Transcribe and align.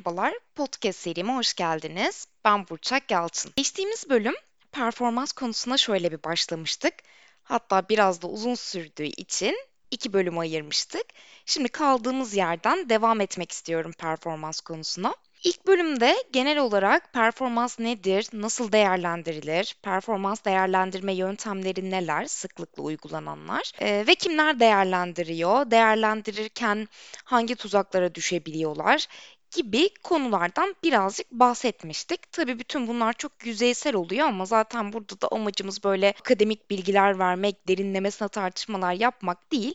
Merhabalar, 0.00 0.34
podcast 0.54 0.98
serime 0.98 1.36
hoş 1.36 1.54
geldiniz. 1.54 2.26
Ben 2.44 2.68
Burçak 2.68 3.10
Yalçın. 3.10 3.52
Geçtiğimiz 3.56 4.10
bölüm 4.10 4.34
performans 4.72 5.32
konusuna 5.32 5.76
şöyle 5.76 6.12
bir 6.12 6.22
başlamıştık. 6.22 6.94
Hatta 7.42 7.88
biraz 7.88 8.22
da 8.22 8.26
uzun 8.26 8.54
sürdüğü 8.54 9.04
için 9.04 9.56
iki 9.90 10.12
bölüm 10.12 10.38
ayırmıştık. 10.38 11.02
Şimdi 11.46 11.68
kaldığımız 11.68 12.34
yerden 12.34 12.88
devam 12.88 13.20
etmek 13.20 13.52
istiyorum 13.52 13.92
performans 13.98 14.60
konusuna. 14.60 15.14
İlk 15.44 15.66
bölümde 15.66 16.16
genel 16.32 16.58
olarak 16.58 17.12
performans 17.12 17.78
nedir, 17.78 18.28
nasıl 18.32 18.72
değerlendirilir, 18.72 19.76
performans 19.82 20.44
değerlendirme 20.44 21.14
yöntemleri 21.14 21.90
neler, 21.90 22.24
sıklıkla 22.26 22.82
uygulananlar 22.82 23.72
e, 23.80 24.04
ve 24.06 24.14
kimler 24.14 24.60
değerlendiriyor, 24.60 25.70
değerlendirirken 25.70 26.88
hangi 27.24 27.54
tuzaklara 27.54 28.14
düşebiliyorlar 28.14 29.06
gibi 29.50 29.90
konulardan 30.02 30.74
birazcık 30.82 31.30
bahsetmiştik. 31.32 32.32
Tabii 32.32 32.58
bütün 32.58 32.86
bunlar 32.86 33.12
çok 33.12 33.46
yüzeysel 33.46 33.94
oluyor 33.94 34.26
ama 34.28 34.44
zaten 34.44 34.92
burada 34.92 35.20
da 35.20 35.28
amacımız 35.28 35.84
böyle 35.84 36.14
akademik 36.20 36.70
bilgiler 36.70 37.18
vermek, 37.18 37.68
derinlemesine 37.68 38.28
tartışmalar 38.28 38.92
yapmak 38.92 39.52
değil. 39.52 39.74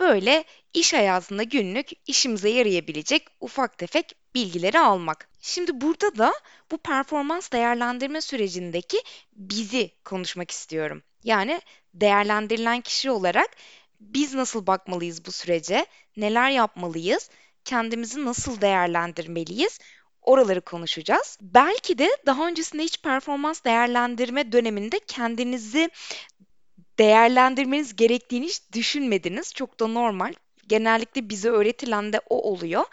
Böyle 0.00 0.44
iş 0.74 0.92
hayatında 0.92 1.42
günlük 1.42 1.90
işimize 2.06 2.48
yarayabilecek 2.48 3.26
ufak 3.40 3.78
tefek 3.78 4.14
bilgileri 4.34 4.80
almak. 4.80 5.28
Şimdi 5.40 5.80
burada 5.80 6.18
da 6.18 6.32
bu 6.70 6.78
performans 6.78 7.52
değerlendirme 7.52 8.20
sürecindeki 8.20 9.02
bizi 9.32 9.90
konuşmak 10.04 10.50
istiyorum. 10.50 11.02
Yani 11.24 11.60
değerlendirilen 11.94 12.80
kişi 12.80 13.10
olarak 13.10 13.50
biz 14.00 14.34
nasıl 14.34 14.66
bakmalıyız 14.66 15.26
bu 15.26 15.32
sürece? 15.32 15.86
Neler 16.16 16.50
yapmalıyız? 16.50 17.30
Kendimizi 17.64 18.24
nasıl 18.24 18.60
değerlendirmeliyiz? 18.60 19.78
Oraları 20.22 20.60
konuşacağız. 20.60 21.38
Belki 21.40 21.98
de 21.98 22.08
daha 22.26 22.46
öncesinde 22.48 22.82
hiç 22.82 23.02
performans 23.02 23.64
değerlendirme 23.64 24.52
döneminde 24.52 24.98
kendinizi 25.06 25.90
değerlendirmeniz 26.98 27.96
gerektiğini 27.96 28.46
hiç 28.46 28.60
düşünmediniz. 28.72 29.54
Çok 29.54 29.80
da 29.80 29.86
normal. 29.86 30.32
Genellikle 30.66 31.28
bize 31.28 31.48
öğretilen 31.48 32.12
de 32.12 32.20
o 32.30 32.42
oluyor. 32.52 32.84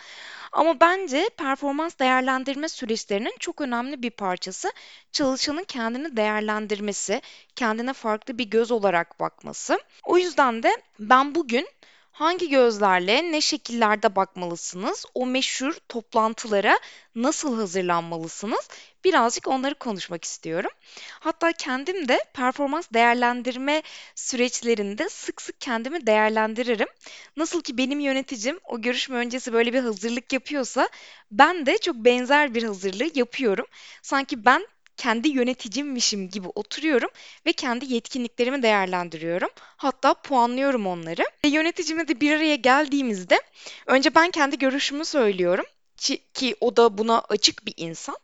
Ama 0.52 0.80
bence 0.80 1.30
performans 1.38 2.00
değerlendirme 2.00 2.70
süreçlerinin 2.70 3.36
çok 3.40 3.62
önemli 3.62 4.04
bir 4.04 4.10
parçası 4.10 4.72
çalışanın 5.12 5.64
kendini 5.64 6.18
değerlendirmesi, 6.18 7.22
kendine 7.56 7.94
farklı 7.94 8.38
bir 8.38 8.46
göz 8.46 8.72
olarak 8.72 9.20
bakması. 9.20 9.80
O 10.04 10.18
yüzden 10.18 10.64
de 10.64 10.78
ben 11.00 11.36
bugün 11.36 11.68
hangi 12.18 12.50
gözlerle 12.50 13.32
ne 13.32 13.42
şekillerde 13.42 14.16
bakmalısınız, 14.16 15.06
o 15.14 15.26
meşhur 15.26 15.74
toplantılara 15.90 16.80
nasıl 17.16 17.58
hazırlanmalısınız 17.58 18.70
birazcık 19.04 19.48
onları 19.48 19.76
konuşmak 19.76 20.24
istiyorum. 20.24 20.72
Hatta 21.20 21.52
kendim 21.52 22.08
de 22.08 22.20
performans 22.34 22.88
değerlendirme 22.94 23.84
süreçlerinde 24.16 25.10
sık 25.10 25.42
sık 25.42 25.62
kendimi 25.62 26.08
değerlendiririm. 26.08 26.88
Nasıl 27.38 27.62
ki 27.62 27.78
benim 27.78 28.00
yöneticim 28.00 28.60
o 28.64 28.82
görüşme 28.82 29.16
öncesi 29.16 29.54
böyle 29.54 29.74
bir 29.74 29.80
hazırlık 29.80 30.34
yapıyorsa 30.34 30.90
ben 31.32 31.66
de 31.66 31.78
çok 31.78 31.96
benzer 31.96 32.54
bir 32.54 32.64
hazırlığı 32.64 33.10
yapıyorum. 33.14 33.66
Sanki 34.02 34.46
ben 34.46 34.68
kendi 34.98 35.30
yöneticimmişim 35.30 36.30
gibi 36.30 36.48
oturuyorum 36.56 37.10
ve 37.46 37.54
kendi 37.54 37.94
yetkinliklerimi 37.94 38.64
değerlendiriyorum. 38.64 39.50
Hatta 39.58 40.14
puanlıyorum 40.14 40.88
onları. 40.88 41.24
Ve 41.46 41.48
yöneticimle 41.50 42.08
de 42.08 42.22
bir 42.22 42.36
araya 42.36 42.56
geldiğimizde 42.56 43.42
önce 43.86 44.16
ben 44.16 44.32
kendi 44.32 44.58
görüşümü 44.58 45.06
söylüyorum 45.06 45.66
ki, 46.34 46.56
o 46.62 46.78
da 46.78 46.98
buna 46.98 47.20
açık 47.20 47.66
bir 47.66 47.74
insan. 47.78 48.18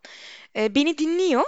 E, 0.55 0.75
beni 0.75 0.97
dinliyor. 0.97 1.43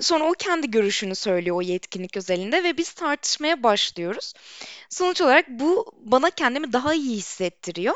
Sonra 0.00 0.24
o 0.24 0.32
kendi 0.32 0.70
görüşünü 0.70 1.14
söylüyor 1.14 1.56
o 1.56 1.62
yetkinlik 1.62 2.16
özelinde 2.16 2.64
ve 2.64 2.76
biz 2.76 2.92
tartışmaya 2.92 3.62
başlıyoruz. 3.62 4.34
Sonuç 4.88 5.20
olarak 5.20 5.48
bu 5.48 5.92
bana 6.00 6.30
kendimi 6.30 6.72
daha 6.72 6.94
iyi 6.94 7.16
hissettiriyor. 7.16 7.94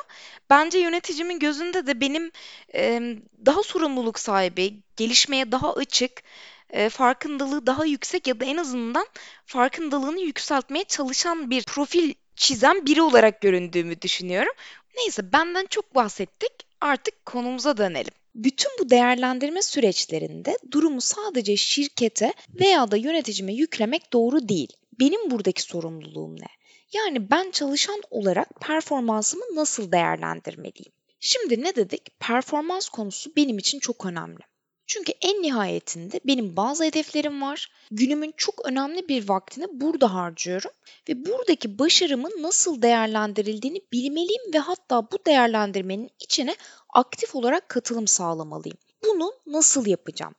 Bence 0.50 0.78
yöneticimin 0.78 1.38
gözünde 1.38 1.86
de 1.86 2.00
benim 2.00 2.32
e, 2.74 3.00
daha 3.46 3.62
sorumluluk 3.62 4.18
sahibi, 4.18 4.74
gelişmeye 4.96 5.52
daha 5.52 5.74
açık, 5.74 6.22
e, 6.70 6.88
farkındalığı 6.88 7.66
daha 7.66 7.84
yüksek 7.84 8.26
ya 8.26 8.40
da 8.40 8.44
en 8.44 8.56
azından 8.56 9.06
farkındalığını 9.46 10.20
yükseltmeye 10.20 10.84
çalışan 10.84 11.50
bir 11.50 11.62
profil 11.62 12.14
çizen 12.36 12.86
biri 12.86 13.02
olarak 13.02 13.40
göründüğümü 13.40 14.02
düşünüyorum. 14.02 14.52
Neyse 14.96 15.32
benden 15.32 15.66
çok 15.66 15.94
bahsettik. 15.94 16.52
Artık 16.80 17.26
konumuza 17.26 17.76
dönelim. 17.76 18.12
Bütün 18.34 18.70
bu 18.80 18.90
değerlendirme 18.90 19.62
süreçlerinde 19.62 20.58
durumu 20.70 21.00
sadece 21.00 21.56
şirkete 21.56 22.32
veya 22.60 22.90
da 22.90 22.96
yöneticime 22.96 23.54
yüklemek 23.54 24.12
doğru 24.12 24.48
değil. 24.48 24.72
Benim 25.00 25.30
buradaki 25.30 25.62
sorumluluğum 25.62 26.36
ne? 26.36 26.48
Yani 26.92 27.30
ben 27.30 27.50
çalışan 27.50 28.02
olarak 28.10 28.60
performansımı 28.60 29.44
nasıl 29.54 29.92
değerlendirmeliyim? 29.92 30.92
Şimdi 31.20 31.62
ne 31.62 31.76
dedik? 31.76 32.20
Performans 32.20 32.88
konusu 32.88 33.36
benim 33.36 33.58
için 33.58 33.78
çok 33.78 34.06
önemli. 34.06 34.40
Çünkü 34.88 35.12
en 35.20 35.42
nihayetinde 35.42 36.20
benim 36.24 36.56
bazı 36.56 36.84
hedeflerim 36.84 37.42
var. 37.42 37.72
Günümün 37.90 38.34
çok 38.36 38.66
önemli 38.66 39.08
bir 39.08 39.28
vaktini 39.28 39.66
burada 39.72 40.14
harcıyorum 40.14 40.70
ve 41.08 41.26
buradaki 41.26 41.78
başarımın 41.78 42.42
nasıl 42.42 42.82
değerlendirildiğini 42.82 43.80
bilmeliyim 43.92 44.42
ve 44.54 44.58
hatta 44.58 45.02
bu 45.12 45.18
değerlendirmenin 45.26 46.10
içine 46.20 46.56
aktif 46.94 47.34
olarak 47.36 47.68
katılım 47.68 48.06
sağlamalıyım. 48.06 48.78
Bunu 49.04 49.32
nasıl 49.46 49.86
yapacağım? 49.86 50.34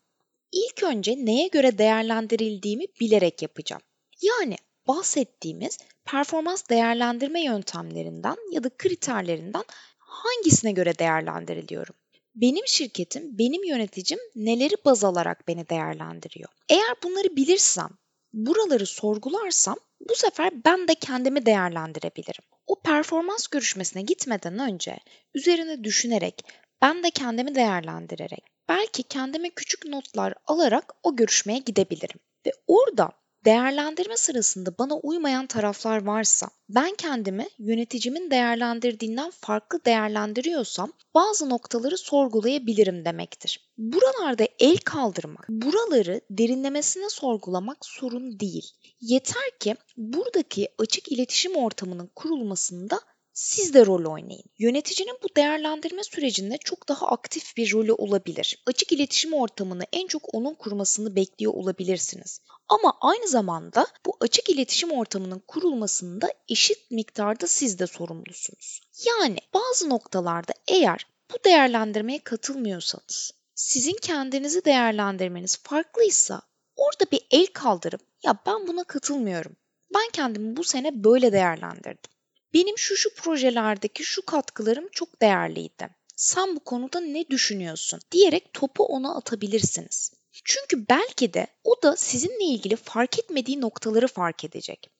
İlk 0.51 0.83
önce 0.83 1.25
neye 1.25 1.47
göre 1.47 1.77
değerlendirildiğimi 1.77 2.85
bilerek 2.99 3.41
yapacağım. 3.41 3.81
Yani 4.21 4.55
bahsettiğimiz 4.87 5.77
performans 6.05 6.69
değerlendirme 6.69 7.43
yöntemlerinden 7.43 8.37
ya 8.51 8.63
da 8.63 8.69
kriterlerinden 8.77 9.63
hangisine 9.97 10.71
göre 10.71 10.99
değerlendiriliyorum? 10.99 11.95
Benim 12.35 12.67
şirketim, 12.67 13.37
benim 13.37 13.63
yöneticim 13.63 14.19
neleri 14.35 14.75
baz 14.85 15.03
alarak 15.03 15.47
beni 15.47 15.69
değerlendiriyor? 15.69 16.49
Eğer 16.69 16.95
bunları 17.03 17.35
bilirsem, 17.35 17.89
buraları 18.33 18.85
sorgularsam 18.85 19.77
bu 20.09 20.15
sefer 20.15 20.51
ben 20.65 20.87
de 20.87 20.95
kendimi 20.95 21.45
değerlendirebilirim. 21.45 22.43
O 22.67 22.81
performans 22.81 23.47
görüşmesine 23.47 24.01
gitmeden 24.01 24.59
önce 24.59 24.99
üzerine 25.33 25.83
düşünerek, 25.83 26.45
ben 26.81 27.03
de 27.03 27.11
kendimi 27.11 27.55
değerlendirerek, 27.55 28.43
belki 28.69 29.03
kendime 29.03 29.49
küçük 29.49 29.85
notlar 29.85 30.33
alarak 30.47 30.93
o 31.03 31.15
görüşmeye 31.15 31.59
gidebilirim. 31.59 32.19
Ve 32.45 32.51
orada 32.67 33.11
Değerlendirme 33.45 34.17
sırasında 34.17 34.77
bana 34.79 34.95
uymayan 34.95 35.47
taraflar 35.47 36.05
varsa, 36.05 36.47
ben 36.69 36.95
kendimi 36.95 37.47
yöneticimin 37.59 38.31
değerlendirdiğinden 38.31 39.31
farklı 39.31 39.85
değerlendiriyorsam 39.85 40.93
bazı 41.13 41.49
noktaları 41.49 41.97
sorgulayabilirim 41.97 43.05
demektir. 43.05 43.69
Buralarda 43.77 44.47
el 44.59 44.77
kaldırmak, 44.77 45.49
buraları 45.49 46.21
derinlemesine 46.29 47.09
sorgulamak 47.09 47.85
sorun 47.85 48.39
değil. 48.39 48.71
Yeter 49.01 49.49
ki 49.59 49.75
buradaki 49.97 50.69
açık 50.77 51.11
iletişim 51.11 51.55
ortamının 51.55 52.09
kurulmasında 52.15 52.99
siz 53.41 53.73
de 53.73 53.85
rol 53.85 54.05
oynayın. 54.05 54.43
Yöneticinin 54.57 55.17
bu 55.23 55.35
değerlendirme 55.35 56.03
sürecinde 56.03 56.57
çok 56.57 56.89
daha 56.89 57.07
aktif 57.07 57.57
bir 57.57 57.73
rolü 57.73 57.91
olabilir. 57.91 58.63
Açık 58.65 58.91
iletişim 58.91 59.33
ortamını 59.33 59.83
en 59.93 60.07
çok 60.07 60.33
onun 60.33 60.53
kurmasını 60.53 61.15
bekliyor 61.15 61.53
olabilirsiniz. 61.53 62.41
Ama 62.67 62.97
aynı 63.01 63.27
zamanda 63.27 63.87
bu 64.05 64.17
açık 64.19 64.49
iletişim 64.49 64.91
ortamının 64.91 65.43
kurulmasında 65.47 66.33
eşit 66.49 66.91
miktarda 66.91 67.47
siz 67.47 67.79
de 67.79 67.87
sorumlusunuz. 67.87 68.81
Yani 69.05 69.37
bazı 69.53 69.89
noktalarda 69.89 70.53
eğer 70.67 71.07
bu 71.33 71.43
değerlendirmeye 71.45 72.19
katılmıyorsanız, 72.19 73.31
sizin 73.55 73.97
kendinizi 74.01 74.65
değerlendirmeniz 74.65 75.57
farklıysa 75.63 76.41
orada 76.75 77.11
bir 77.11 77.21
el 77.31 77.47
kaldırıp 77.47 78.01
ya 78.23 78.39
ben 78.45 78.67
buna 78.67 78.83
katılmıyorum. 78.83 79.55
Ben 79.93 80.09
kendimi 80.13 80.57
bu 80.57 80.63
sene 80.63 81.03
böyle 81.03 81.31
değerlendirdim 81.31 82.11
benim 82.53 82.77
şu 82.77 82.95
şu 82.95 83.13
projelerdeki 83.13 84.03
şu 84.03 84.25
katkılarım 84.25 84.89
çok 84.91 85.21
değerliydi. 85.21 85.89
Sen 86.15 86.55
bu 86.55 86.59
konuda 86.59 86.99
ne 86.99 87.29
düşünüyorsun 87.29 87.99
diyerek 88.11 88.53
topu 88.53 88.83
ona 88.83 89.15
atabilirsiniz. 89.15 90.11
Çünkü 90.43 90.87
belki 90.89 91.33
de 91.33 91.47
o 91.63 91.81
da 91.83 91.95
sizinle 91.95 92.43
ilgili 92.43 92.75
fark 92.75 93.19
etmediği 93.19 93.61
noktaları 93.61 94.07
fark 94.07 94.43
edecek. 94.43 94.91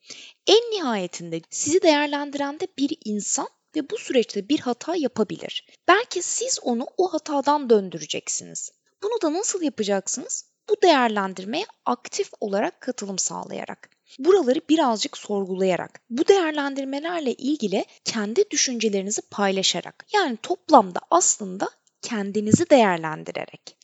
En 0.48 0.72
nihayetinde 0.72 1.42
sizi 1.50 1.82
değerlendiren 1.82 2.60
de 2.60 2.68
bir 2.78 2.98
insan 3.06 3.48
ve 3.76 3.90
bu 3.90 3.98
süreçte 3.98 4.50
bir 4.50 4.60
hata 4.60 4.96
yapabilir. 4.96 5.68
Belki 5.88 6.22
siz 6.22 6.60
onu 6.62 6.88
o 6.98 7.14
hatadan 7.14 7.70
döndüreceksiniz. 7.70 8.72
Bunu 9.04 9.22
da 9.22 9.34
nasıl 9.34 9.62
yapacaksınız? 9.62 10.46
Bu 10.70 10.82
değerlendirmeye 10.84 11.66
aktif 11.86 12.30
olarak 12.40 12.82
katılım 12.82 13.18
sağlayarak 13.20 13.90
buraları 14.20 14.62
birazcık 14.70 15.18
sorgulayarak, 15.18 16.02
bu 16.10 16.28
değerlendirmelerle 16.28 17.34
ilgili 17.34 17.86
kendi 18.06 18.52
düşüncelerinizi 18.52 19.22
paylaşarak. 19.22 20.06
Yani 20.14 20.38
toplamda 20.44 21.00
aslında 21.12 21.70
kendinizi 22.02 22.70
değerlendirerek. 22.70 23.78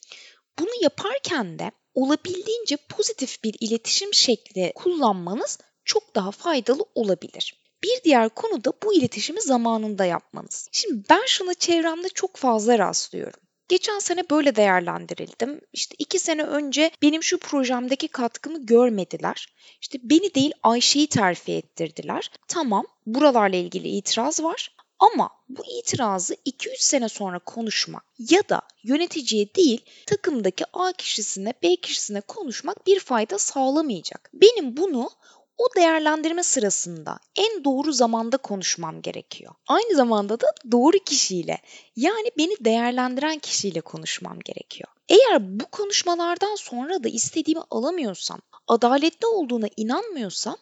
Bunu 0.60 0.70
yaparken 0.82 1.60
de 1.60 1.72
olabildiğince 1.94 2.78
pozitif 2.90 3.44
bir 3.44 3.56
iletişim 3.60 4.14
şekli 4.14 4.72
kullanmanız 4.76 5.60
çok 5.86 6.16
daha 6.16 6.32
faydalı 6.32 6.86
olabilir. 6.96 7.66
Bir 7.84 8.04
diğer 8.04 8.30
konu 8.30 8.64
da 8.64 8.74
bu 8.84 8.94
iletişimi 8.94 9.42
zamanında 9.42 10.06
yapmanız. 10.06 10.70
Şimdi 10.72 11.04
ben 11.10 11.26
şuna 11.28 11.54
çevremde 11.54 12.10
çok 12.10 12.36
fazla 12.38 12.80
rastlıyorum. 12.80 13.40
Geçen 13.70 14.00
sene 14.00 14.30
böyle 14.30 14.56
değerlendirildim. 14.56 15.62
İşte 15.74 15.96
iki 16.00 16.20
sene 16.20 16.44
önce 16.44 16.92
benim 17.02 17.24
şu 17.24 17.40
projemdeki 17.40 18.08
katkımı 18.08 18.66
görmediler. 18.66 19.48
İşte 19.82 20.00
beni 20.04 20.36
değil 20.36 20.52
Ayşe'yi 20.64 21.08
terfi 21.08 21.52
ettirdiler. 21.52 22.32
Tamam 22.48 22.86
buralarla 23.06 23.56
ilgili 23.56 23.88
itiraz 23.88 24.44
var. 24.44 24.76
Ama 25.00 25.30
bu 25.50 25.64
itirazı 25.80 26.34
2-3 26.34 26.70
sene 26.78 27.10
sonra 27.10 27.40
konuşmak 27.40 28.04
ya 28.30 28.50
da 28.50 28.62
yöneticiye 28.84 29.56
değil 29.56 29.86
takımdaki 30.06 30.66
A 30.74 30.92
kişisine 30.92 31.54
B 31.64 31.76
kişisine 31.76 32.22
konuşmak 32.22 32.88
bir 32.88 33.00
fayda 33.00 33.38
sağlamayacak. 33.38 34.30
Benim 34.34 34.78
bunu 34.78 35.10
o 35.58 35.76
değerlendirme 35.76 36.44
sırasında 36.44 37.20
en 37.36 37.64
doğru 37.64 37.94
zamanda 37.94 38.38
konuşmam 38.38 39.02
gerekiyor. 39.02 39.54
Aynı 39.68 39.96
zamanda 39.96 40.40
da 40.40 40.48
doğru 40.72 40.98
kişiyle 41.06 41.62
yani 41.96 42.32
beni 42.38 42.56
değerlendiren 42.62 43.40
kişiyle 43.40 43.82
konuşmam 43.82 44.40
gerekiyor. 44.40 44.90
Eğer 45.10 45.60
bu 45.60 45.66
konuşmalardan 45.66 46.56
sonra 46.56 47.04
da 47.04 47.10
istediğimi 47.10 47.64
alamıyorsam, 47.70 48.42
adaletli 48.68 49.28
olduğuna 49.28 49.68
inanmıyorsam 49.78 50.58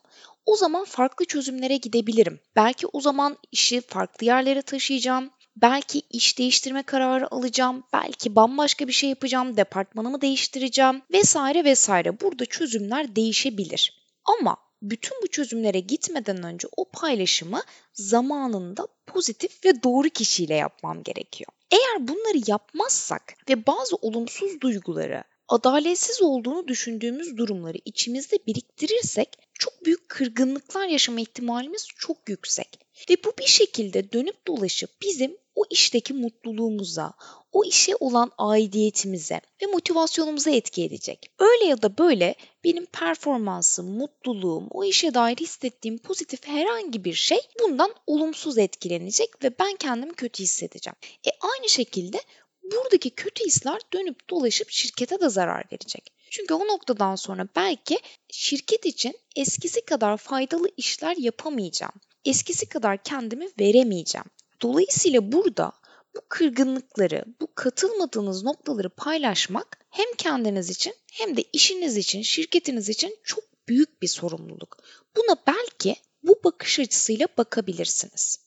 o 0.46 0.56
zaman 0.56 0.86
farklı 0.86 1.26
çözümlere 1.26 1.78
gidebilirim. 1.78 2.40
Belki 2.56 2.88
o 2.88 3.02
zaman 3.02 3.38
işi 3.52 3.82
farklı 3.82 4.26
yerlere 4.26 4.62
taşıyacağım. 4.62 5.30
Belki 5.56 6.00
iş 6.10 6.38
değiştirme 6.40 6.84
kararı 6.84 7.34
alacağım. 7.34 7.84
Belki 7.94 8.36
bambaşka 8.36 8.88
bir 8.88 8.94
şey 8.94 9.10
yapacağım. 9.10 9.58
Departmanımı 9.58 10.22
değiştireceğim 10.22 11.02
vesaire 11.12 11.64
vesaire. 11.64 12.20
Burada 12.22 12.46
çözümler 12.46 13.16
değişebilir. 13.16 14.04
Ama 14.26 14.58
bütün 14.84 15.22
bu 15.24 15.28
çözümlere 15.28 15.80
gitmeden 15.80 16.44
önce 16.44 16.68
o 16.78 16.86
paylaşımı 16.86 17.62
zamanında 17.94 18.88
pozitif 19.06 19.66
ve 19.66 19.84
doğru 19.84 20.10
kişiyle 20.10 20.56
yapmam 20.56 21.04
gerekiyor. 21.04 21.52
Eğer 21.72 22.08
bunları 22.08 22.38
yapmazsak 22.48 23.50
ve 23.50 23.68
bazı 23.68 23.96
olumsuz 23.96 24.62
duyguları, 24.62 25.24
adaletsiz 25.48 26.22
olduğunu 26.22 26.68
düşündüğümüz 26.68 27.38
durumları 27.38 27.78
içimizde 27.86 28.38
biriktirirsek 28.48 29.30
çok 29.54 29.86
büyük 29.86 30.10
kırgınlıklar 30.10 30.88
yaşama 30.88 31.22
ihtimalimiz 31.22 31.88
çok 31.98 32.30
yüksek. 32.30 32.80
Ve 33.10 33.16
bu 33.26 33.34
bir 33.40 33.48
şekilde 33.48 34.12
dönüp 34.12 34.48
dolaşıp 34.48 34.90
bizim 35.02 35.38
o 35.56 35.64
işteki 35.70 36.14
mutluluğumuza, 36.14 37.14
o 37.52 37.66
işe 37.66 37.96
olan 37.96 38.32
aidiyetimize 38.38 39.42
ve 39.62 39.66
motivasyonumuza 39.66 40.52
etki 40.52 40.84
edecek. 40.84 41.32
Öyle 41.40 41.66
ya 41.66 41.82
da 41.82 41.98
böyle 41.98 42.36
benim 42.64 42.86
performansım, 42.86 43.98
mutluluğum, 43.98 44.68
o 44.72 44.84
işe 44.84 45.14
dair 45.14 45.38
hissettiğim 45.38 45.98
pozitif 45.98 46.48
herhangi 46.48 47.04
bir 47.04 47.14
şey 47.14 47.40
bundan 47.64 47.96
olumsuz 48.08 48.58
etkilenecek 48.58 49.44
ve 49.44 49.60
ben 49.60 49.76
kendimi 49.76 50.14
kötü 50.14 50.44
hissedeceğim. 50.44 50.96
E 51.28 51.30
aynı 51.42 51.70
şekilde 51.70 52.18
buradaki 52.64 53.10
kötü 53.10 53.46
hisler 53.46 53.82
dönüp 53.94 54.30
dolaşıp 54.30 54.70
şirkete 54.70 55.22
de 55.22 55.30
zarar 55.30 55.64
verecek. 55.72 56.14
Çünkü 56.30 56.54
o 56.54 56.68
noktadan 56.68 57.16
sonra 57.16 57.48
belki 57.56 58.00
şirket 58.32 58.86
için 58.86 59.14
eskisi 59.36 59.86
kadar 59.86 60.18
faydalı 60.18 60.68
işler 60.78 61.16
yapamayacağım. 61.18 61.94
Eskisi 62.26 62.66
kadar 62.66 63.04
kendimi 63.04 63.50
veremeyeceğim. 63.60 64.26
Dolayısıyla 64.64 65.32
burada 65.32 65.72
bu 66.16 66.22
kırgınlıkları, 66.30 67.26
bu 67.42 67.48
katılmadığınız 67.56 68.44
noktaları 68.44 68.90
paylaşmak 68.90 69.80
hem 69.90 70.06
kendiniz 70.18 70.70
için 70.70 70.94
hem 71.14 71.38
de 71.38 71.44
işiniz 71.54 71.98
için, 71.98 72.22
şirketiniz 72.22 72.90
için 72.90 73.20
çok 73.24 73.44
büyük 73.68 74.02
bir 74.02 74.08
sorumluluk. 74.08 74.78
Buna 75.18 75.36
belki 75.48 75.96
bu 76.24 76.42
bakış 76.44 76.80
açısıyla 76.80 77.28
bakabilirsiniz. 77.38 78.40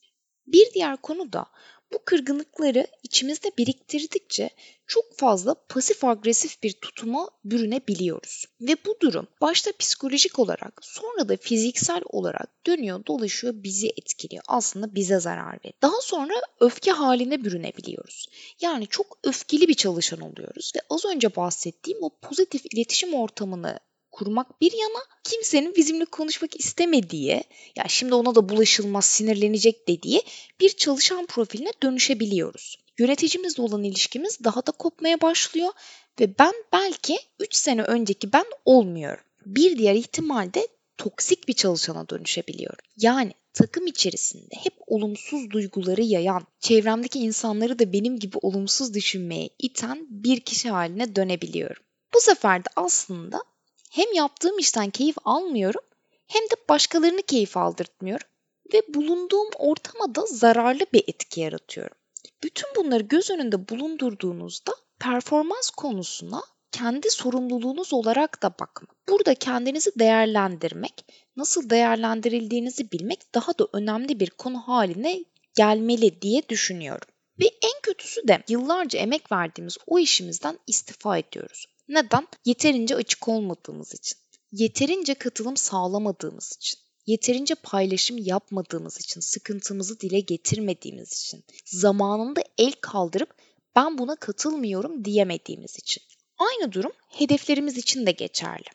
Bir 0.47 0.73
diğer 0.75 0.97
konu 0.97 1.33
da 1.33 1.47
bu 1.93 1.99
kırgınlıkları 2.05 2.87
içimizde 3.03 3.51
biriktirdikçe 3.59 4.51
çok 4.87 5.19
fazla 5.19 5.55
pasif 5.55 6.05
agresif 6.05 6.63
bir 6.63 6.73
tutuma 6.73 7.31
bürünebiliyoruz. 7.45 8.47
Ve 8.61 8.77
bu 8.87 8.97
durum 9.01 9.27
başta 9.41 9.71
psikolojik 9.79 10.39
olarak 10.39 10.79
sonra 10.83 11.29
da 11.29 11.37
fiziksel 11.37 12.01
olarak 12.07 12.67
dönüyor 12.67 13.07
dolaşıyor 13.07 13.55
bizi 13.57 13.89
etkiliyor. 13.89 14.43
Aslında 14.49 14.95
bize 14.95 15.21
zarar 15.21 15.53
veriyor. 15.53 15.75
Daha 15.83 16.01
sonra 16.01 16.35
öfke 16.61 16.91
haline 16.91 17.45
bürünebiliyoruz. 17.45 18.29
Yani 18.61 18.87
çok 18.87 19.19
öfkeli 19.25 19.69
bir 19.69 19.75
çalışan 19.75 20.21
oluyoruz 20.21 20.73
ve 20.77 20.81
az 20.91 21.05
önce 21.05 21.37
bahsettiğim 21.37 22.03
o 22.03 22.11
pozitif 22.23 22.67
iletişim 22.75 23.15
ortamını 23.15 23.79
kurmak 24.17 24.61
bir 24.61 24.73
yana 24.73 25.03
kimsenin 25.25 25.75
bizimle 25.77 26.05
konuşmak 26.05 26.61
istemediği, 26.61 27.43
ya 27.77 27.85
şimdi 27.89 28.15
ona 28.15 28.35
da 28.35 28.49
bulaşılmaz 28.49 29.05
sinirlenecek 29.05 29.89
dediği 29.89 30.23
bir 30.61 30.69
çalışan 30.69 31.27
profiline 31.27 31.71
dönüşebiliyoruz. 31.83 32.79
Yöneticimizle 32.99 33.63
olan 33.63 33.85
ilişkimiz 33.85 34.45
daha 34.45 34.67
da 34.67 34.73
kopmaya 34.73 35.21
başlıyor 35.21 35.73
ve 36.21 36.39
ben 36.39 36.53
belki 36.73 37.19
3 37.41 37.55
sene 37.55 37.83
önceki 37.83 38.33
ben 38.33 38.45
olmuyorum. 38.65 39.25
Bir 39.47 39.79
diğer 39.79 39.95
ihtimalde 39.95 40.69
toksik 40.99 41.49
bir 41.49 41.53
çalışana 41.53 42.09
dönüşebiliyorum. 42.09 42.85
Yani 42.97 43.33
takım 43.53 43.87
içerisinde 43.87 44.55
hep 44.63 44.75
olumsuz 44.87 45.51
duyguları 45.51 46.03
yayan, 46.03 46.47
çevremdeki 46.61 47.19
insanları 47.19 47.79
da 47.79 47.93
benim 47.93 48.19
gibi 48.19 48.39
olumsuz 48.43 48.95
düşünmeye 48.95 49.49
iten 49.59 50.07
bir 50.11 50.41
kişi 50.41 50.71
haline 50.71 51.17
dönebiliyorum. 51.17 51.83
Bu 52.15 52.21
sefer 52.21 52.65
de 52.65 52.69
aslında 52.77 53.43
hem 53.91 54.13
yaptığım 54.15 54.59
işten 54.59 54.91
keyif 54.91 55.17
almıyorum 55.25 55.83
hem 56.27 56.43
de 56.43 56.55
başkalarını 56.69 57.23
keyif 57.23 57.57
aldırtmıyorum 57.57 58.27
ve 58.73 58.95
bulunduğum 58.95 59.49
ortama 59.59 60.15
da 60.15 60.27
zararlı 60.27 60.87
bir 60.93 61.05
etki 61.09 61.41
yaratıyorum. 61.41 61.97
Bütün 62.43 62.69
bunları 62.77 63.03
göz 63.03 63.31
önünde 63.31 63.69
bulundurduğunuzda 63.69 64.73
performans 64.99 65.71
konusuna 65.71 66.43
kendi 66.73 67.11
sorumluluğunuz 67.11 67.93
olarak 67.93 68.43
da 68.43 68.51
bakmak. 68.51 69.09
Burada 69.09 69.35
kendinizi 69.35 69.91
değerlendirmek, 69.99 71.05
nasıl 71.37 71.71
değerlendirildiğinizi 71.71 72.93
bilmek 72.93 73.35
daha 73.35 73.59
da 73.59 73.69
önemli 73.73 74.21
bir 74.21 74.31
konu 74.31 74.59
haline 74.59 75.25
gelmeli 75.57 76.23
diye 76.23 76.49
düşünüyorum. 76.49 77.09
Ve 77.41 77.45
en 77.45 77.81
kötüsü 77.83 78.29
de 78.29 78.43
yıllarca 78.49 78.99
emek 78.99 79.33
verdiğimiz 79.33 79.79
o 79.87 79.99
işimizden 79.99 80.59
istifa 80.67 81.19
ediyoruz. 81.19 81.67
Neden? 81.89 82.29
Yeterince 82.45 82.97
açık 82.97 83.29
olmadığımız 83.29 83.95
için. 83.95 84.19
Yeterince 84.53 85.15
katılım 85.15 85.57
sağlamadığımız 85.57 86.53
için. 86.57 86.81
Yeterince 87.07 87.55
paylaşım 87.55 88.19
yapmadığımız 88.19 89.01
için, 89.01 89.21
sıkıntımızı 89.21 90.01
dile 90.01 90.21
getirmediğimiz 90.21 91.13
için, 91.13 91.45
zamanında 91.65 92.43
el 92.59 92.73
kaldırıp 92.81 93.35
ben 93.77 93.99
buna 93.99 94.17
katılmıyorum 94.17 95.05
diyemediğimiz 95.05 95.79
için. 95.79 96.03
Aynı 96.39 96.73
durum 96.73 96.93
hedeflerimiz 97.11 97.79
için 97.79 98.07
de 98.07 98.13
geçerli. 98.13 98.67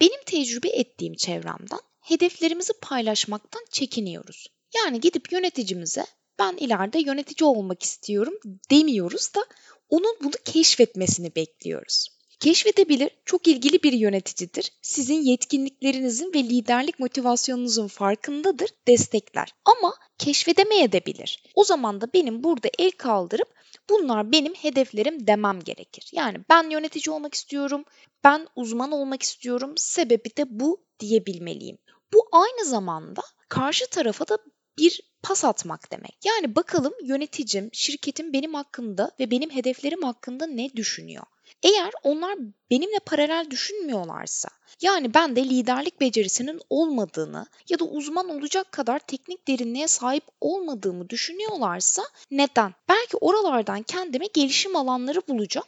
Benim 0.00 0.24
tecrübe 0.26 0.68
ettiğim 0.68 1.14
çevremden 1.14 1.80
hedeflerimizi 2.00 2.72
paylaşmaktan 2.82 3.66
çekiniyoruz. 3.70 4.46
Yani 4.76 5.00
gidip 5.00 5.32
yöneticimize 5.32 6.06
ben 6.38 6.56
ileride 6.56 6.98
yönetici 6.98 7.48
olmak 7.48 7.82
istiyorum 7.82 8.34
demiyoruz 8.70 9.34
da 9.34 9.46
onun 9.88 10.16
bunu 10.22 10.34
keşfetmesini 10.44 11.34
bekliyoruz. 11.34 12.08
Keşfedebilir, 12.40 13.10
çok 13.24 13.48
ilgili 13.48 13.82
bir 13.82 13.92
yöneticidir. 13.92 14.72
Sizin 14.82 15.22
yetkinliklerinizin 15.22 16.32
ve 16.34 16.38
liderlik 16.38 16.98
motivasyonunuzun 16.98 17.86
farkındadır, 17.86 18.70
destekler. 18.88 19.54
Ama 19.64 19.94
keşfedemeyebilir. 20.18 21.42
O 21.54 21.64
zaman 21.64 22.00
da 22.00 22.12
benim 22.12 22.44
burada 22.44 22.68
el 22.78 22.90
kaldırıp 22.90 23.48
bunlar 23.90 24.32
benim 24.32 24.54
hedeflerim 24.54 25.26
demem 25.26 25.60
gerekir. 25.60 26.10
Yani 26.12 26.38
ben 26.50 26.70
yönetici 26.70 27.14
olmak 27.14 27.34
istiyorum, 27.34 27.84
ben 28.24 28.48
uzman 28.56 28.92
olmak 28.92 29.22
istiyorum, 29.22 29.72
sebebi 29.76 30.36
de 30.36 30.44
bu 30.48 30.86
diyebilmeliyim. 31.00 31.78
Bu 32.12 32.28
aynı 32.32 32.64
zamanda 32.64 33.22
karşı 33.48 33.90
tarafa 33.90 34.28
da 34.28 34.38
bir 34.78 35.00
pas 35.22 35.44
atmak 35.44 35.92
demek. 35.92 36.18
Yani 36.24 36.56
bakalım 36.56 36.92
yöneticim, 37.02 37.70
şirketim 37.72 38.32
benim 38.32 38.54
hakkında 38.54 39.10
ve 39.20 39.30
benim 39.30 39.50
hedeflerim 39.50 40.02
hakkında 40.02 40.46
ne 40.46 40.72
düşünüyor? 40.76 41.26
Eğer 41.62 41.90
onlar 42.02 42.38
benimle 42.70 42.98
paralel 42.98 43.50
düşünmüyorlarsa, 43.50 44.48
yani 44.82 45.14
ben 45.14 45.36
de 45.36 45.44
liderlik 45.44 46.00
becerisinin 46.00 46.60
olmadığını 46.70 47.46
ya 47.68 47.78
da 47.78 47.84
uzman 47.84 48.28
olacak 48.28 48.72
kadar 48.72 48.98
teknik 48.98 49.48
derinliğe 49.48 49.88
sahip 49.88 50.24
olmadığımı 50.40 51.10
düşünüyorlarsa 51.10 52.02
neden? 52.30 52.74
Belki 52.88 53.16
oralardan 53.16 53.82
kendime 53.82 54.26
gelişim 54.26 54.76
alanları 54.76 55.22
bulacağım 55.28 55.66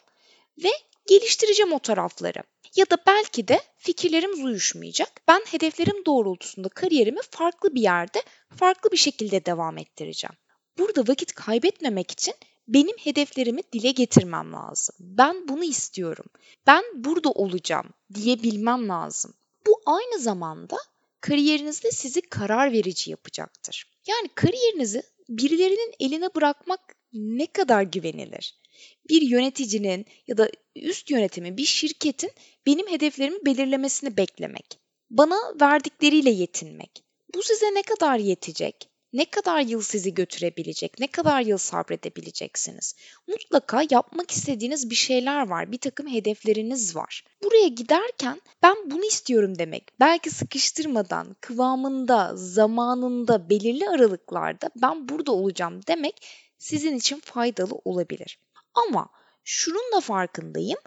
ve 0.65 0.71
geliştireceğim 1.07 1.73
o 1.73 1.79
tarafları. 1.79 2.43
Ya 2.77 2.91
da 2.91 2.97
belki 3.07 3.49
de 3.49 3.61
fikirlerimiz 3.77 4.45
uyuşmayacak. 4.45 5.09
Ben 5.29 5.41
hedeflerim 5.51 6.05
doğrultusunda 6.07 6.69
kariyerimi 6.69 7.21
farklı 7.31 7.75
bir 7.75 7.81
yerde, 7.81 8.23
farklı 8.57 8.91
bir 8.93 8.97
şekilde 8.97 9.47
devam 9.47 9.79
ettireceğim. 9.79 10.35
Burada 10.79 11.13
vakit 11.13 11.33
kaybetmemek 11.33 12.11
için 12.11 12.35
benim 12.69 12.97
hedeflerimi 12.99 13.63
dile 13.73 13.91
getirmem 13.91 14.53
lazım. 14.53 14.95
Ben 15.01 15.49
bunu 15.49 15.65
istiyorum. 15.65 16.27
Ben 16.67 16.85
burada 16.95 17.31
olacağım 17.31 17.87
diyebilmem 18.15 18.89
lazım. 18.89 19.35
Bu 19.67 19.81
aynı 19.87 20.19
zamanda 20.19 20.77
kariyerinizde 21.21 21.91
sizi 21.91 22.21
karar 22.21 22.73
verici 22.73 23.11
yapacaktır. 23.11 23.91
Yani 24.07 24.29
kariyerinizi 24.35 25.03
birilerinin 25.29 25.95
eline 26.01 26.35
bırakmak 26.35 26.81
ne 27.13 27.47
kadar 27.47 27.83
güvenilir? 27.83 28.61
Bir 29.09 29.23
yöneticinin 29.23 30.07
ya 30.27 30.37
da 30.37 30.51
üst 30.77 31.11
yönetimin, 31.11 31.57
bir 31.57 31.65
şirketin 31.65 32.31
benim 32.67 32.89
hedeflerimi 32.89 33.47
belirlemesini 33.47 34.17
beklemek. 34.17 34.79
Bana 35.11 35.37
verdikleriyle 35.61 36.31
yetinmek. 36.31 37.05
Bu 37.35 37.43
size 37.43 37.75
ne 37.75 37.83
kadar 37.83 38.19
yetecek? 38.19 38.89
Ne 39.13 39.25
kadar 39.25 39.61
yıl 39.61 39.83
sizi 39.83 40.15
götürebilecek? 40.15 41.01
Ne 41.01 41.07
kadar 41.07 41.41
yıl 41.41 41.59
sabredebileceksiniz? 41.59 42.95
Mutlaka 43.27 43.83
yapmak 43.91 44.31
istediğiniz 44.31 44.91
bir 44.91 44.95
şeyler 44.95 45.49
var. 45.49 45.73
Bir 45.73 45.79
takım 45.79 46.09
hedefleriniz 46.09 46.97
var. 46.97 47.25
Buraya 47.43 47.69
giderken 47.69 48.43
ben 48.63 48.77
bunu 48.91 49.05
istiyorum 49.05 49.59
demek. 49.59 50.01
Belki 50.01 50.31
sıkıştırmadan, 50.31 51.37
kıvamında, 51.41 52.33
zamanında, 52.37 53.51
belirli 53.51 53.89
aralıklarda 53.89 54.71
ben 54.83 55.09
burada 55.09 55.33
olacağım 55.33 55.81
demek 55.87 56.27
sizin 56.59 56.97
için 56.97 57.21
faydalı 57.21 57.75
olabilir. 57.85 58.41
Ama 58.75 59.09
şunun 59.45 59.93
da 59.97 60.01
farkındayım. 60.01 60.79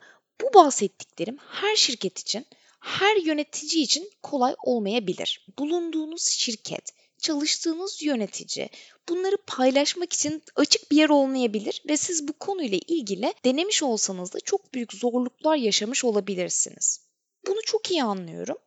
Bu 0.41 0.53
bahsettiklerim 0.53 1.37
her 1.37 1.75
şirket 1.75 2.19
için, 2.19 2.45
her 2.79 3.15
yönetici 3.15 3.83
için 3.83 4.09
kolay 4.23 4.55
olmayabilir. 4.63 5.47
Bulunduğunuz 5.59 6.27
şirket, 6.27 6.93
çalıştığınız 7.21 8.03
yönetici 8.03 8.69
bunları 9.09 9.37
paylaşmak 9.47 10.13
için 10.13 10.43
açık 10.55 10.91
bir 10.91 10.97
yer 10.97 11.09
olmayabilir 11.09 11.83
ve 11.89 11.97
siz 11.97 12.27
bu 12.27 12.33
konuyla 12.33 12.79
ilgili 12.87 13.33
denemiş 13.45 13.83
olsanız 13.83 14.33
da 14.33 14.39
çok 14.39 14.73
büyük 14.73 14.93
zorluklar 14.93 15.55
yaşamış 15.55 16.05
olabilirsiniz. 16.05 16.99
Bunu 17.47 17.61
çok 17.65 17.91
iyi 17.91 18.03
anlıyorum. 18.03 18.57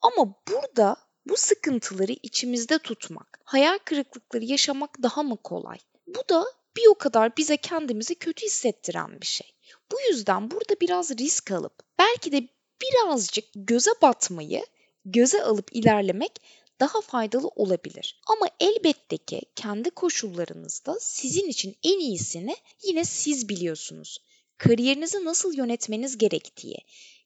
Ama 0.00 0.34
burada 0.48 0.96
bu 1.26 1.36
sıkıntıları 1.36 2.12
içimizde 2.22 2.78
tutmak, 2.78 3.40
hayal 3.44 3.78
kırıklıkları 3.84 4.44
yaşamak 4.44 5.02
daha 5.02 5.22
mı 5.22 5.36
kolay? 5.44 5.78
Bu 6.06 6.28
da 6.28 6.44
bir 6.76 6.86
o 6.86 6.94
kadar 6.94 7.36
bize 7.36 7.56
kendimizi 7.56 8.14
kötü 8.14 8.46
hissettiren 8.46 9.20
bir 9.20 9.26
şey. 9.26 9.54
Bu 9.92 9.96
yüzden 10.10 10.50
burada 10.50 10.80
biraz 10.80 11.10
risk 11.10 11.50
alıp 11.50 11.82
belki 11.98 12.32
de 12.32 12.48
birazcık 12.82 13.44
göze 13.54 13.90
batmayı 14.02 14.64
göze 15.04 15.42
alıp 15.42 15.68
ilerlemek 15.72 16.32
daha 16.80 17.00
faydalı 17.00 17.48
olabilir. 17.48 18.20
Ama 18.26 18.46
elbette 18.60 19.16
ki 19.16 19.40
kendi 19.54 19.90
koşullarınızda 19.90 20.96
sizin 21.00 21.48
için 21.48 21.76
en 21.82 21.98
iyisini 21.98 22.56
yine 22.84 23.04
siz 23.04 23.48
biliyorsunuz. 23.48 24.18
Kariyerinizi 24.58 25.24
nasıl 25.24 25.56
yönetmeniz 25.56 26.18
gerektiği, 26.18 26.76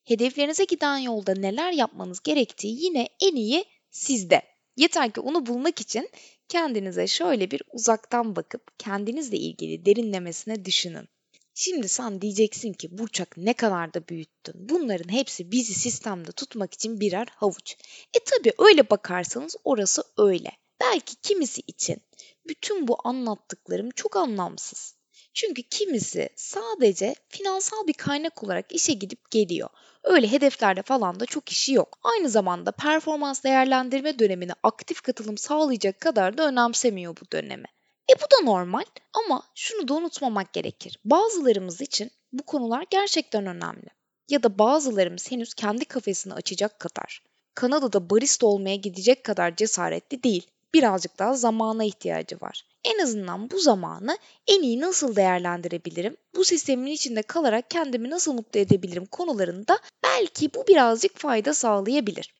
hedeflerinize 0.04 0.64
giden 0.64 0.98
yolda 0.98 1.34
neler 1.34 1.72
yapmanız 1.72 2.20
gerektiği 2.20 2.84
yine 2.84 3.08
en 3.20 3.36
iyi 3.36 3.64
sizde. 3.90 4.42
Yeter 4.76 5.12
ki 5.12 5.20
onu 5.20 5.46
bulmak 5.46 5.80
için 5.80 6.10
kendinize 6.48 7.06
şöyle 7.06 7.50
bir 7.50 7.62
uzaktan 7.72 8.36
bakıp 8.36 8.78
kendinizle 8.78 9.36
ilgili 9.36 9.86
derinlemesine 9.86 10.64
düşünün. 10.64 11.08
Şimdi 11.54 11.88
sen 11.88 12.20
diyeceksin 12.20 12.72
ki 12.72 12.98
Burçak 12.98 13.36
ne 13.36 13.52
kadar 13.52 13.94
da 13.94 14.08
büyüttün. 14.08 14.54
Bunların 14.68 15.12
hepsi 15.12 15.52
bizi 15.52 15.74
sistemde 15.74 16.32
tutmak 16.32 16.74
için 16.74 17.00
birer 17.00 17.28
havuç. 17.34 17.76
E 18.14 18.18
tabi 18.24 18.52
öyle 18.58 18.90
bakarsanız 18.90 19.56
orası 19.64 20.02
öyle. 20.18 20.50
Belki 20.80 21.16
kimisi 21.16 21.60
için 21.66 22.02
bütün 22.48 22.88
bu 22.88 22.96
anlattıklarım 23.04 23.90
çok 23.90 24.16
anlamsız. 24.16 24.94
Çünkü 25.34 25.62
kimisi 25.62 26.28
sadece 26.36 27.14
finansal 27.28 27.86
bir 27.86 27.92
kaynak 27.92 28.44
olarak 28.44 28.72
işe 28.72 28.92
gidip 28.92 29.30
geliyor. 29.30 29.68
Öyle 30.02 30.32
hedeflerde 30.32 30.82
falan 30.82 31.20
da 31.20 31.26
çok 31.26 31.48
işi 31.48 31.72
yok. 31.72 31.98
Aynı 32.02 32.28
zamanda 32.28 32.72
performans 32.72 33.44
değerlendirme 33.44 34.18
dönemine 34.18 34.52
aktif 34.62 35.00
katılım 35.00 35.38
sağlayacak 35.38 36.00
kadar 36.00 36.38
da 36.38 36.48
önemsemiyor 36.48 37.16
bu 37.16 37.30
dönemi. 37.32 37.66
E 38.10 38.12
bu 38.20 38.24
da 38.24 38.50
normal 38.50 38.84
ama 39.12 39.42
şunu 39.54 39.88
da 39.88 39.94
unutmamak 39.94 40.52
gerekir. 40.52 40.98
Bazılarımız 41.04 41.80
için 41.80 42.10
bu 42.32 42.42
konular 42.42 42.84
gerçekten 42.90 43.46
önemli. 43.46 43.86
Ya 44.28 44.42
da 44.42 44.58
bazılarımız 44.58 45.30
henüz 45.30 45.54
kendi 45.54 45.84
kafesini 45.84 46.34
açacak 46.34 46.80
kadar, 46.80 47.22
Kanada'da 47.54 48.10
barista 48.10 48.46
olmaya 48.46 48.76
gidecek 48.76 49.24
kadar 49.24 49.56
cesaretli 49.56 50.22
değil. 50.22 50.46
Birazcık 50.74 51.18
daha 51.18 51.34
zamana 51.34 51.84
ihtiyacı 51.84 52.36
var. 52.40 52.66
En 52.84 52.98
azından 53.02 53.50
bu 53.50 53.58
zamanı 53.58 54.18
en 54.46 54.62
iyi 54.62 54.80
nasıl 54.80 55.16
değerlendirebilirim? 55.16 56.16
Bu 56.36 56.44
sistemin 56.44 56.92
içinde 56.92 57.22
kalarak 57.22 57.70
kendimi 57.70 58.10
nasıl 58.10 58.32
mutlu 58.32 58.60
edebilirim 58.60 59.06
konularında 59.06 59.78
belki 60.02 60.54
bu 60.54 60.66
birazcık 60.66 61.18
fayda 61.18 61.54
sağlayabilir 61.54 62.39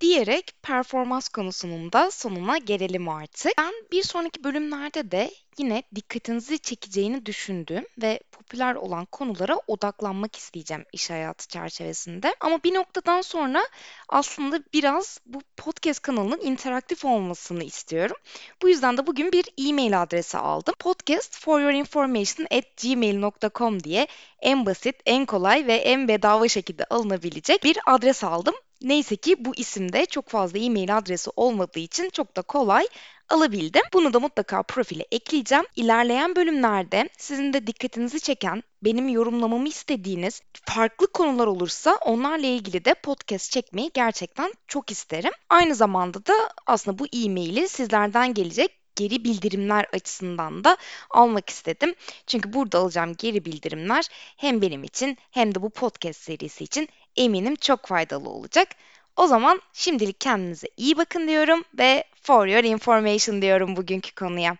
diyerek 0.00 0.52
performans 0.62 1.28
konusunun 1.28 1.92
da 1.92 2.10
sonuna 2.10 2.58
gelelim 2.58 3.08
artık. 3.08 3.52
Ben 3.58 3.72
bir 3.92 4.02
sonraki 4.02 4.44
bölümlerde 4.44 5.10
de 5.10 5.30
yine 5.58 5.82
dikkatinizi 5.94 6.58
çekeceğini 6.58 7.26
düşündüğüm 7.26 7.86
ve 8.02 8.20
popüler 8.32 8.74
olan 8.74 9.04
konulara 9.04 9.56
odaklanmak 9.66 10.36
isteyeceğim 10.36 10.84
iş 10.92 11.10
hayatı 11.10 11.48
çerçevesinde. 11.48 12.34
Ama 12.40 12.62
bir 12.62 12.74
noktadan 12.74 13.20
sonra 13.20 13.62
aslında 14.08 14.60
biraz 14.74 15.20
bu 15.26 15.42
podcast 15.56 16.02
kanalının 16.02 16.40
interaktif 16.40 17.04
olmasını 17.04 17.64
istiyorum. 17.64 18.16
Bu 18.62 18.68
yüzden 18.68 18.96
de 18.96 19.06
bugün 19.06 19.32
bir 19.32 19.44
e-mail 19.68 20.02
adresi 20.02 20.38
aldım. 20.38 20.74
podcast 20.78 21.38
for 21.38 21.60
your 21.60 21.72
information 21.72 22.46
at 22.50 22.64
gmail.com 22.82 23.84
diye 23.84 24.06
en 24.40 24.66
basit, 24.66 24.96
en 25.06 25.26
kolay 25.26 25.66
ve 25.66 25.74
en 25.74 26.08
bedava 26.08 26.48
şekilde 26.48 26.84
alınabilecek 26.84 27.64
bir 27.64 27.78
adres 27.86 28.24
aldım. 28.24 28.54
Neyse 28.82 29.16
ki 29.16 29.44
bu 29.44 29.54
isimde 29.56 30.06
çok 30.06 30.28
fazla 30.28 30.58
e-mail 30.58 30.96
adresi 30.98 31.30
olmadığı 31.36 31.78
için 31.78 32.10
çok 32.10 32.36
da 32.36 32.42
kolay 32.42 32.86
alabildim. 33.28 33.82
Bunu 33.92 34.12
da 34.12 34.20
mutlaka 34.20 34.62
profile 34.62 35.06
ekleyeceğim. 35.12 35.64
İlerleyen 35.76 36.36
bölümlerde 36.36 37.08
sizin 37.18 37.52
de 37.52 37.66
dikkatinizi 37.66 38.20
çeken, 38.20 38.62
benim 38.84 39.08
yorumlamamı 39.08 39.68
istediğiniz 39.68 40.42
farklı 40.64 41.06
konular 41.06 41.46
olursa 41.46 41.98
onlarla 42.06 42.46
ilgili 42.46 42.84
de 42.84 42.94
podcast 42.94 43.50
çekmeyi 43.52 43.90
gerçekten 43.94 44.52
çok 44.68 44.90
isterim. 44.90 45.32
Aynı 45.48 45.74
zamanda 45.74 46.26
da 46.26 46.34
aslında 46.66 46.98
bu 46.98 47.06
e-maili 47.12 47.68
sizlerden 47.68 48.34
gelecek 48.34 48.80
geri 48.96 49.24
bildirimler 49.24 49.86
açısından 49.92 50.64
da 50.64 50.76
almak 51.10 51.50
istedim. 51.50 51.94
Çünkü 52.26 52.52
burada 52.52 52.78
alacağım 52.78 53.14
geri 53.18 53.44
bildirimler 53.44 54.08
hem 54.36 54.62
benim 54.62 54.84
için 54.84 55.18
hem 55.30 55.54
de 55.54 55.62
bu 55.62 55.70
podcast 55.70 56.20
serisi 56.20 56.64
için 56.64 56.88
eminim 57.16 57.56
çok 57.56 57.86
faydalı 57.86 58.28
olacak. 58.30 58.68
O 59.16 59.26
zaman 59.26 59.60
şimdilik 59.72 60.20
kendinize 60.20 60.68
iyi 60.76 60.96
bakın 60.96 61.28
diyorum 61.28 61.64
ve 61.78 62.04
for 62.22 62.46
your 62.46 62.64
information 62.64 63.42
diyorum 63.42 63.76
bugünkü 63.76 64.14
konuya. 64.14 64.56